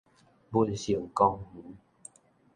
[0.49, 1.75] 文盛公園